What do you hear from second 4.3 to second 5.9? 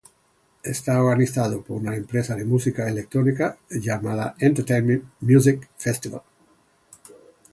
Entertainment music